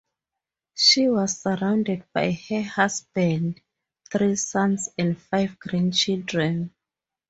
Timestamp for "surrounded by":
1.41-2.31